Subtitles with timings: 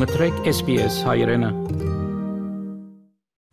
[0.00, 1.48] Մտրեք SPS հայրենը։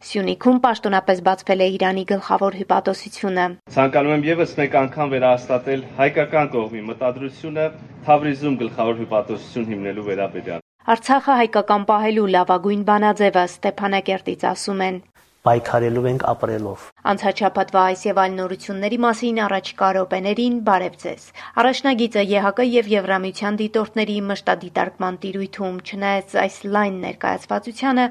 [0.07, 6.83] Սյունիքում պաշտոնապես բացվել է Իրանի գլխավոր հյուպատոսությունը։ Ցանկանում եմ եւս մեկ անգամ վերահաստատել հայկական կողմի
[6.91, 7.65] մտադրությունը
[8.07, 10.63] Թավրիզում գլխավոր հյուպատոսություն հիմնելու վերաբերյալ։
[10.95, 15.01] Արցախը հայկական պահելու լավագույն բանաձևը Ստեփանակերտից ասում են
[15.47, 21.23] պայքարելու ենք ապրելով։ Անցաչափատվա այս եւ այլ նորությունների մասին առաջիկա րոպեներին բարև ձեզ։
[21.61, 28.05] Առաջնագիծը ԵՀԿ եւ Եվրամիության դիտորդների մշտադիտարկման տիրույթում չնայած այս լայն ներկայացվածությանը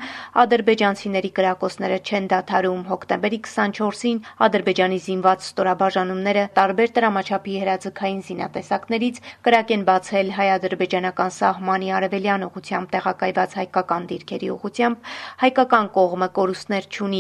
[0.46, 9.87] ադրբեջանցիների կրակոցները չեն դադարում հոկտեմբերի 24-ին Ադրբեջանի զինված ստորաբաժանումները տարբեր տրամաչափի հրաձգային զինատեսակներից կրակ են
[9.90, 15.12] բացել հայ-ադրբեջանական սահմանի արևելյան ուղությամբ տեղակայված հայկական դիրքերի ուղությամբ
[15.45, 17.16] հայկական կողմը կորուստներ չունի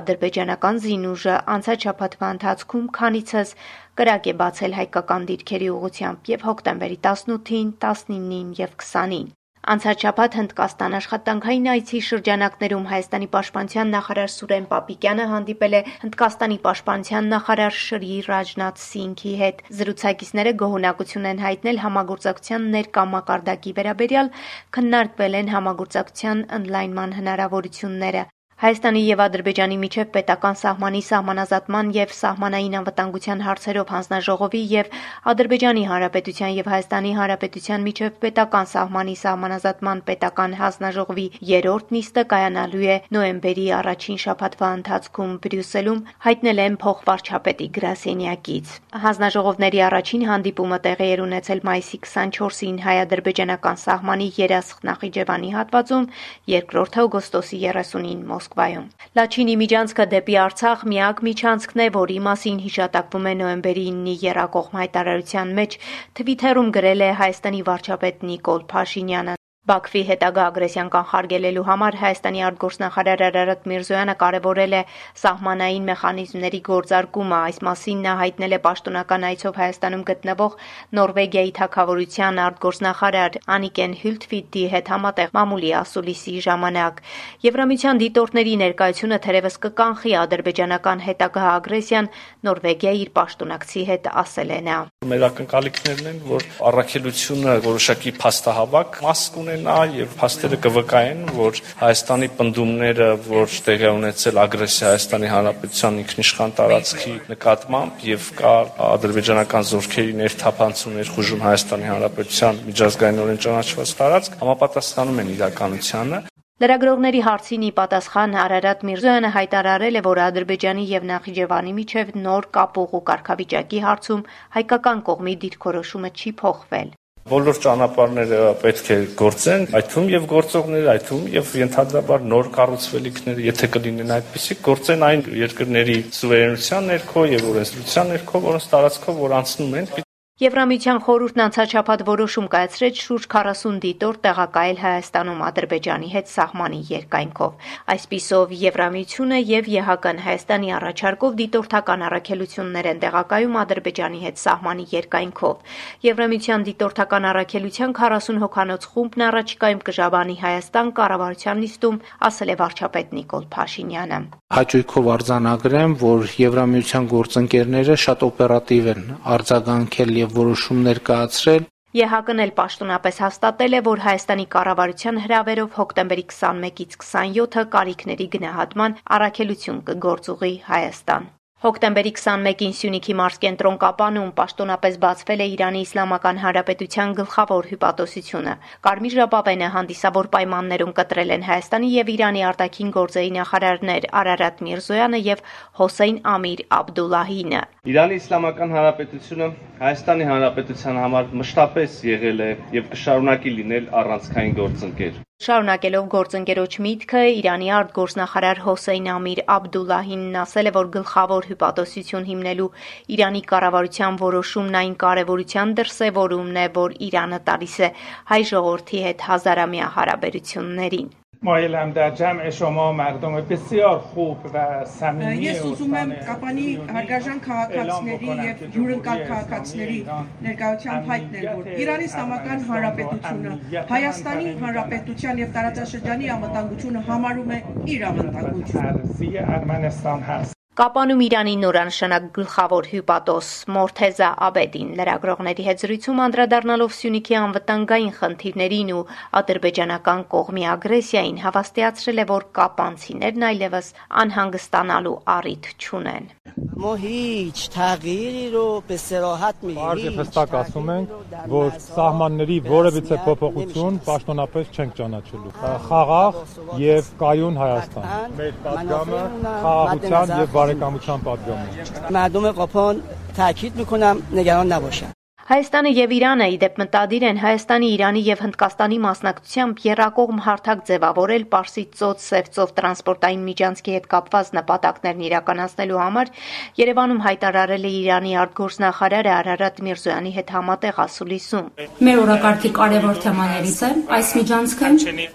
[0.00, 3.54] ադրբեջանական զինուժը անցաչափաթվա ընթացքում քանիցս
[4.02, 9.32] կրակ է բացել հայկական դիրքերի ուղությամբ եւ հոկտեմբերի 18-ին, 19-ին եւ 20-ին։
[9.72, 17.78] Անցաչափած Հնդկաստան աշխատանքային այցի շրջանակներում Հայաստանի պաշտպանության նախարար Սուրեն Պապիկյանը հանդիպել է Հնդկաստանի պաշտպանության նախարար
[17.84, 24.32] Շրի Ռաջնաթ Սինգի հետ։ Զրուցակիցները գոհունակություն են հայտնել համագործակցության ներկա մակարդակի վերաբերյալ,
[24.76, 28.28] քննարկվել են համագործակցության ընդլայնման հնարավորությունները։
[28.64, 34.94] Հայաստանի եւ Ադրբեջանի միջև պետական սահմանի սահմանազատման եւ սահմանային անվտանգության հարցերով հանձնաժողովի եւ
[35.32, 42.96] Ադրբեջանի Հանրապետության եւ Հայաստանի Հանրապետության միջև պետական սահմանի սահմանազատման պետական հանձնաժողովի երրորդ նիստը կայանալու է
[43.18, 51.62] նոեմբերի առաջին շաբաթվա ընթացքում Բրյուսելում, հայտնել են փոխվարչապետի գրասենյակից։ Հանձնաժողովների առաջին հանդիպումը տեղի էր ունեցել
[51.68, 56.10] մայիսի 24-ին հայ-ադրբեջանական սահմանի Երասխ Նախիջևանի հատվածում,
[56.56, 58.84] երկրորդը օգոստոսի 30-ին Մոսկվայում։
[59.18, 65.54] Լաչինի միջանցքը դեպի Արցախ միակ միջանցքն է, որի մասին հիշատակվում է նոեմբերի 9-ի Երակողմ հայտարարության
[65.60, 65.78] մեջ
[66.20, 73.62] Թվիթերում գրել է Հայաստանի վարչապետ Նիկոլ Փաշինյանը։ Բաքվի հետագա ագրեսիան կանխարգելելու համար Հայաստանի արտգործնախարար Արարատ
[73.70, 74.80] Միրզոյանը կարևորել է
[75.20, 80.58] սահմանային մեխանիզմների գործարկումը։ Այս մասին նա հայտնել է պաշտոնական այցով Հայաստանում գտնվող
[81.00, 87.00] Նորվեգիայի թագավորության արտգործնախարար Անիկեն Հյուլտվիդի հետ համատեղ մամուլի ասուլիսի ժամանակ։
[87.48, 92.12] Եվրամիության դիտորդների ներկայությունը թերևս կկանխի ադրբեջանական հետագա ագրեսիան,
[92.44, 94.78] Նորվեգիայի իր պաշտոնակցի հետ ասել է նա։
[95.08, 102.28] Մեր ակնկալիքներն են, որ առաքելությունը որոշակի փաստահավաք մաս կունենա կունենա եւ փաստերը կվկայեն, որ Հայաստանի
[102.38, 108.54] պնդումները, որ տեղի ունեցել ագրեսիա Հայաստանի Հանրապետության ինքնիշխան տարածքի նկատմամբ եւ կա
[108.88, 116.22] ադրբեջանական զորքերի ներթափանցում ներխուժում Հայաստանի Հանրապետության միջազգայինորեն ճանաչված տարածք համապատասխանում են իրականությանը
[116.62, 122.94] Լրագրողների հարցին ի պատասխան Արարատ Միրզոյանը հայտարարել է, որ Ադրբեջանի եւ Նախիջևանի միջև նոր կապող
[122.94, 124.26] ու կարգավիճակի հարցում
[124.58, 126.94] հայկական կողմի դիրքորոշումը չի փոխվել։
[127.24, 133.46] Բոլոր ճանապարհները պետք է գործեն, այդ թվում եւ գործողները, այդ թվում եւ ընդհանրաբար նոր կառուցվելիքները,
[133.48, 139.78] եթե կլինեն այդպիսի, գործեն այն երկրների սուվերենության ներքո եւ օրենսդրության ներքո, որոնց տարածքով որ անցնում
[139.80, 139.94] են,
[140.42, 148.54] Եվրամիության խորհուրդն անցաչափած որոշում կայացրեց շուրջ 40 դիտոր տեղակայել Հայաստանում Ադրբեջանի հետ սահմանի երկայնքով։ Այսպիսով
[148.62, 155.78] Եվրամիությունը եւ ԵՀԿ-ն Հայաստանի առաջարկով դիտորդական առաքելություններ են տեղակայում Ադրբեջանի հետ սահմանի երկայնքով։
[156.10, 163.46] Եվրամիության դիտորդական առաքելության 40 հոկանոց խումբն առաջիկայում կժաբանի Հայաստան կառավարության նիստում, ասել է վարչապետ Նիկոլ
[163.54, 164.20] Փաշինյանը։
[164.54, 169.02] Հաճույքով արձանագրեմ, որ Եվրամիության գործընկերները շատ օպերատիվ են
[169.34, 176.96] արձագանքել եւ որոշումներ կայացրել ԵՀԿ-ն էլ պաշտոնապես հաստատել է, որ Հայաստանի կառավարության հրավերով հոկտեմբերի 21-ից
[177.04, 181.28] 27-ը կարիքների գնահատման առաքելություն կգործուղի Հայաստան։
[181.64, 189.70] Հոկտեմբերի 21-ին Սյունիքի մարզկենտրոն Կապանում պաշտոնապես բացվել է Իրանի Իսլամական Հանրապետության գլխավոր հյուպատոսությունը։ Կարմիր ժապավենը
[189.78, 195.44] հանդիսավոր պայմաններում կտրել են Հայաստանի եւ Իրանի արտաքին գործերի նախարարներ Արարատ Միրզոյանը եւ
[195.80, 203.94] Հոսեյն Ամիր Աբդուլլահինը։ Իրանի Իսլամական Հանրապետությունը Հայաստանի Հանրապետության համար մշտապես եղել է եւ կշարունակի լինել
[204.04, 212.24] առանցքային գործընկեր։ Շարունակելով գործընկերոջ միտքը, Իրանի արտգործնախարար Հոսեյն Ամիր Աբդուլլահինն ասել է, որ գլխավոր հյուպատոսություն
[212.28, 212.68] հիմնելու
[213.16, 217.90] Իրանի կառավարության որոշումն այն կարևորության դրսևորումն է, որ Իրանը տալիս է
[218.32, 221.12] հայ ժողովրդի հետ հազարամյա հարաբերություններին։
[221.43, 226.65] مایلم در جمع شما مردم بسیار خوب و صمیمی Ես ուզում եմ Կապանի
[226.95, 229.99] հարգարժան քաղաքացիների եւ յուրընկալ քաղաքացիների
[230.47, 233.55] ներկայությամբ հայտնել, որ Իրանի Իսլամական Հանրապետությունը
[233.93, 237.59] Հայաստանի Հանրապետության եւ տարածաշրջանի անվտանգությունը համարում է
[237.95, 246.22] իր անվտանգությունը։ ارزی ارمنستان هست Կապանում Իրանի նորանշանակ գլխավոր հյուպատոս Մորթեզա Աբեդին լրագրողների հետ զրույցում
[246.24, 249.06] անդրադառնալով Սյունիքի անվտանգային խնդիրներին ու
[249.38, 253.92] ադրբեջանական կողմի ագրեսիային հավաստիացրել է, որ կապանցիներն այլևս
[254.24, 261.14] անհանգստանալու առիթ չունեն։ Մո հիչ թաղիրի ռո պեսերոհատ մի։ Բարձր հստակ ասում ենք,
[261.54, 265.54] որ սահմանների որևիցե փոփոխություն պաշտոնապես չենք ճանաչելու։
[265.86, 266.38] Խաղաղ
[266.82, 269.22] եւ կայուն Հայաստան։ Մեր պատգամը
[269.64, 273.04] խաղաղության եւ բարեկամության падգամը։ Մարդում ყოფոն
[273.36, 275.12] تاکید میکنم نگران نباشن
[275.44, 281.90] Հայաստանը եւ Իրանը իդեպ մտադիր են Հայաստանի, Իրանի եւ Հնդկաստանի մասնակցությամբ երրակողմ հարթակ ձևավորել Պարսից
[282.00, 286.32] ծոց Սևծով տրանսպորտային միջանցքի հետ կապված նպատակներն իրականացնելու համար
[286.80, 291.72] Երևանում հայտարարել է Իրանի արտգործնախարարը Արարատ Միրզոյանի հետ համատեղ ասուլիսում։
[292.08, 294.94] Մեր օրակարգի կարևոր թեմաներից է այս միջանցքը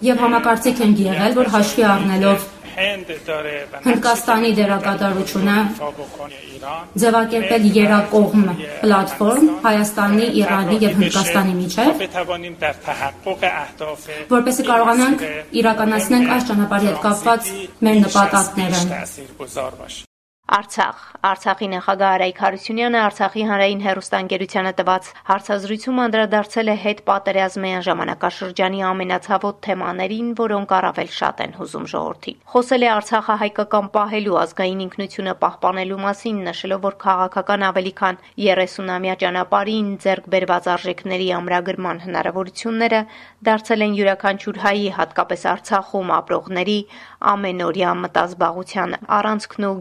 [0.09, 5.55] եւ համակարծիք են եղել, որ հաշվի առնելով Հնդկաստանի դերակատարությունը
[7.03, 8.45] ձևակերպել երակողմ
[8.83, 12.03] պլատֆորմ Հայաստանի, Իրանի եւ Հնդկաստանի միջև,
[14.35, 15.25] որպեսզի կարողանանք
[15.63, 17.51] իրականացնենք այս ճանապարհի հետ կապված
[17.87, 18.79] մեր նպատակները։
[20.49, 21.01] Արցախ.
[21.29, 29.59] Արցախի նախագահ Արայք Հարությունյանը Արցախի հանրային հերոստանգերությանը տված հարցազրույցում անդրադարձել է հետ պատերազմյան ժամանակաշրջանի ամենացավոտ
[29.67, 35.99] թեմաներին, որոնք առավել շատ են հուզում ժողովրդի։ Խոսել է Արցախը հայկական պահելու ազգային ինքնությունը պահպանելու
[36.09, 38.19] մասին, նշելով, որ քաղաքական ավելի քան
[38.49, 43.03] 30-ամյա ճանապարհին ձեռք բերված արժեքների ամրագրման հնարավորությունները
[43.49, 46.79] դարձել են յուրաքանչյուր հայի, հատկապես Արցախում ապրողների
[47.35, 49.77] ամենօրյա մտազբաղության առանցքն ու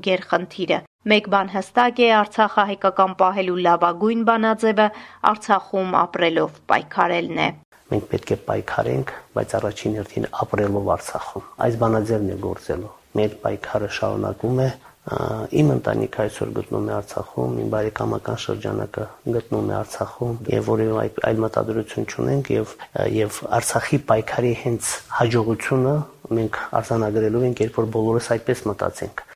[0.58, 0.78] գերխնդիրը։
[1.08, 4.86] Մեկ բան հստակ է, Արցախը հայկական պահելու լավագույն բանաձևը
[5.30, 7.48] Արցախում ապրելով պայքարելն է։
[7.88, 13.88] Մենք պետք է պայքարենք, բայց առաջին հերթին ապրելով Արցախում։ Այս բանաձևն է գործելու։ Մեր պայքարը
[13.98, 14.68] շարունակում է
[15.08, 19.04] իմ ընտանիքը այսօր գտնում է Արցախում, իմ բարեկամական շրջանակը
[19.38, 22.74] գտնում է Արցախում եւ որևէ այլ մտադրություն չունենք եւ
[23.16, 25.96] եւ Արցախի պայքարի հենց հաջողությունը
[26.28, 29.27] մենք արձանագրելու ենք, երբ որ բոլորս այդպես մտածենք։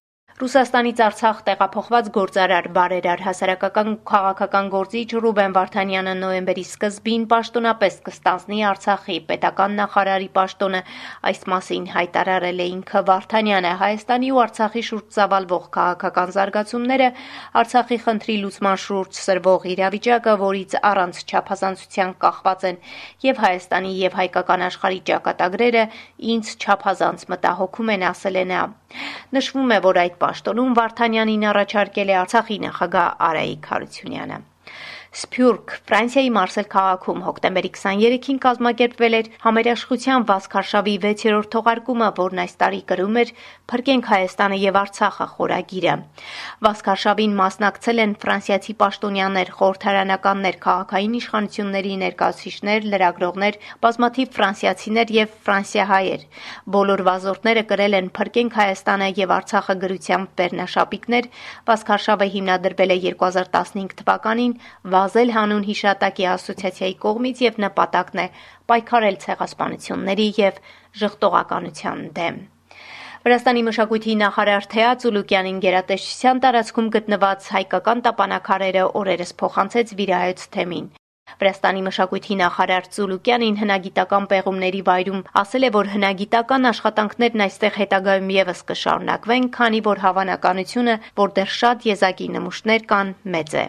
[0.42, 9.18] Ռուսաստանից Արցախ տեղափոխված գործարար բարերար հասարակական քաղաքական գործիչ Ռուբեն Վարդանյանը նոյեմբերի սկզբին պաշտոնապես կստանձնի Արցախի
[9.28, 10.80] պետական նախարարի պաշտոնը։
[11.30, 17.08] Այս մասին հայտարարել է ինքը Վարդանյանը Հայաստանի ու Արցախի շուրջ ծավալվող քաղաքական զարգացումները,
[17.62, 22.82] Արցախի խնդրի լուծման շուրջ սրվող իրավիճակը, որից առանց չափազանցության կախված են
[23.30, 25.86] եւ Հայաստանի եւ հայկական աշխարհի ճակատագրերը
[26.34, 28.66] ինձ չափազանց մտահոգում են ասել է նա։
[29.32, 34.36] Նշվում է, որ այդ պաշտոնում Վարդանյանին առաջարկել է Արցախի նախագահ Արայիկ Հարությունյանը։
[35.12, 42.80] Սփյուռք Ֆրանսիայի Մարսել քաղաքում հոկտեմբերի 23-ին կազմակերպվել էր համերաշխության Վասկարշավի 6-րդ թողարկումը, որն այս տարի
[42.88, 43.32] կրում էր
[43.72, 45.96] Փրկենք Հայաստանը եւ Արցախը խորագիրը։
[46.64, 56.26] Վասկարշավին մասնակցել են ֆրանսիացի պաշտոնյաներ, խորհրդարանականներ, քաղաքային իշխանությունների ներկայացուցիչներ, լրագրողներ, բազմաթիվ ֆրանսիացիներ եւ ֆրանսիահայեր։
[56.72, 61.30] Բոլոր վազորդները կրել են Փրկենք Հայաստանը եւ Արցախը գրությամբ վերնաշապիկներ։
[61.68, 64.52] Վասկարշավը հիմնադրվել է 2015 թվականին
[65.02, 68.26] Վազել հանուն հիշատակի ասոցիացիայի կողմից եւ նպատակն է
[68.70, 70.60] պայքարել ցեղասպանությունների եւ
[71.02, 72.38] ժխտողականության դեմ։
[73.26, 80.86] Վրաստանի մշակույթի նախարար Թեա Ծուլուկյանին գերատեսչության տարածքում գտնված հայկական տապանակարերը օրերս փոխանցեց վիրահայց թեմին։
[81.40, 88.64] Վրաստանի մշակույթի նախարար Ծուլուկյանին հնագիտական պեղումների վայրում ասել է, որ հնագիտական աշխատանքներն այստեղ հետագայում եւս
[88.72, 93.66] կշարունակվեն, քանի որ հավանականությունը, որ դեռ շատ եզակի նմուշներ կան, մեծ է։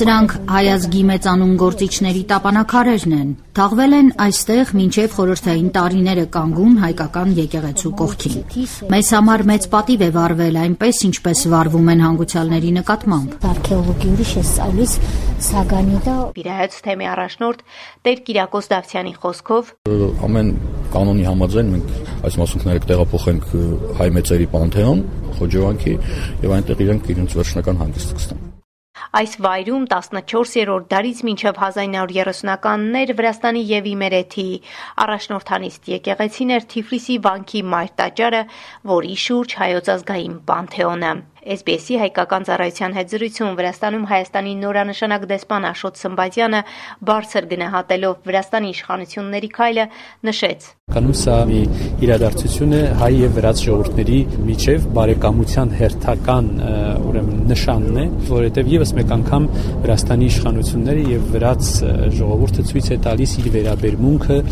[0.00, 7.92] Սրանք հայազգի մեծանուն գործիչների տապանակարերն են։ Թաղվել են այստեղ մինչև խորհրդային տարիները կանգուն հայկական եկեղեցու
[8.00, 8.36] կողքին։
[8.94, 13.28] Մեզ համար մեծ պատիվ է վարվել այնպես, ինչպես վարվում են հանգուցյալների նկատմամբ։
[15.40, 17.62] Վիրահեծ թեմի առաջնորդ
[18.04, 19.70] Տեր Կիրակոս Դավթյանի խոսքով
[20.28, 20.50] ամեն
[20.92, 21.94] կանոնի համաձայն մենք
[22.28, 23.48] այս մասունքները կտեղափոխենք
[24.02, 25.02] հայ մեծերի պանթեոն
[25.40, 25.96] Խոջովանքի
[26.44, 28.50] եւ այնտեղ իրենք իրենց վերջնական հանգիստը կստանան։
[29.16, 34.46] Այս վայրում 14-րդ դարից մինչև 1930-ականներ Վրաստանի եւ Իմերեթի
[35.04, 38.42] առաջնորդանիստ եկեղեցին էր Թիֆլիսի վանքի մայր տաճարը,
[38.92, 46.00] որի շուրջ հայոց ազգային պանթեոնը։ SBS-ի հայկական ծառայության հետ զրույցում Վրաստանում Հայաստանի նորանշանակ դեսպան Աշոտ
[46.00, 46.60] Սմբատյանը
[47.10, 49.86] բարձր գնահատելով Վրաստանի իշխանությունների քայլը
[50.28, 50.68] նշեց.
[50.90, 51.60] Կանում սա մի
[52.04, 54.18] իրադարձություն է հայ եւ վրաց ժողովուրդների
[54.50, 56.48] միջև բարեկամության հերթական
[57.10, 59.46] ուրեմն նշանն է, որովհետեւ եւս մեկ անգամ
[59.86, 61.70] Վրաստանի իշխանությունները եւ վրաց
[62.18, 64.42] ժողովուրդը ցույց է տալիս իր վերաբերմունքը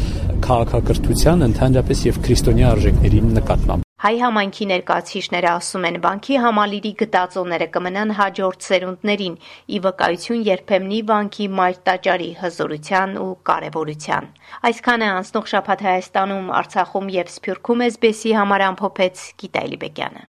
[0.46, 8.12] քաղաքակրթության, ընդհանրապես եւ քրիստոնյա արժեքների նկատմամբ։ Հայ համայնքի ներկայացուցիչները ասում են, վանքի համալիրի գտածոները կմնան
[8.14, 9.34] հաջորդ սերունդներին՝
[9.74, 14.30] ի վկայություն երբեմնի վանքի մայր տաճարի հզորության ու կարևորության։
[14.70, 20.24] Այսքանը անցնող շաբաթ Հայաստանում, Արցախում եւ Սփյուռքում էսբեսի համար ամփոփեց Գիտալի Բեկյանը։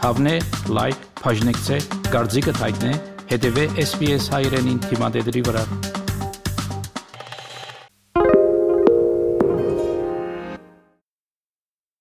[0.00, 0.36] Հավնե,
[0.80, 1.80] լայք, բաժնեկցե,
[2.16, 2.98] դարձիկը թայտնե,
[3.36, 5.99] հետեւե SPS հայրենին թիմադեդի վրա։